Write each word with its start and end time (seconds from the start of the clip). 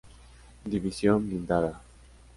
División 0.65 1.27
Blindada. 1.27 1.79